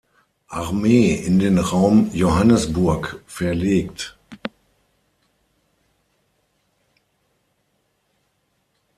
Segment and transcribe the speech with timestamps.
[0.47, 4.17] Armee in den Raum Johannisburg verlegt.